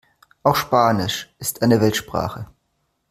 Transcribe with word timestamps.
Auch 0.41 0.55
Spanisch 0.55 1.29
ist 1.37 1.61
eine 1.61 1.79
Weltsprache. 1.79 2.47